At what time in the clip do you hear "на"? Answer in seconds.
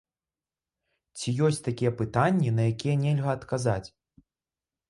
2.61-2.65